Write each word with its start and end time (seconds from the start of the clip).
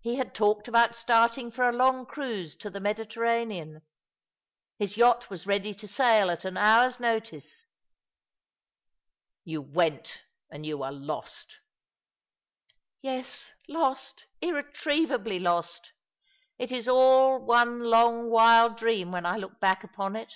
He 0.00 0.16
had 0.16 0.34
talked 0.34 0.66
about 0.66 0.96
starting 0.96 1.52
for 1.52 1.68
a 1.68 1.70
long 1.70 2.04
cruise 2.04 2.56
to 2.56 2.70
the 2.70 2.80
Mediterranean. 2.80 3.82
His 4.80 4.96
yacht 4.96 5.30
was 5.30 5.46
ready 5.46 5.74
to 5.74 5.86
sail 5.86 6.28
at 6.28 6.44
an 6.44 6.56
hours 6.56 6.98
notice."" 6.98 7.68
You 9.44 9.62
went, 9.62 10.24
and 10.50 10.66
you 10.66 10.78
were 10.78 10.90
lost." 10.90 11.60
"Yes, 13.00 13.52
lost, 13.68 14.26
irretrievably 14.40 15.38
lost 15.38 15.92
I 16.58 16.64
It 16.64 16.72
is 16.72 16.88
all 16.88 17.38
one 17.38 17.78
long, 17.84 18.28
wild 18.28 18.74
dream 18.76 19.12
when 19.12 19.24
I 19.24 19.36
look 19.36 19.60
back 19.60 19.84
upon 19.84 20.16
it. 20.16 20.34